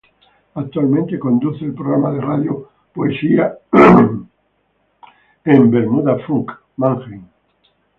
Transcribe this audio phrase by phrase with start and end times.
[0.55, 3.59] Actualmente, conduce el programa de radio "Poesía",
[5.45, 7.27] en Bermuda Funk, Mannheim.